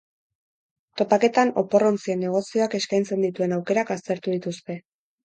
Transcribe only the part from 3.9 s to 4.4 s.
aztertu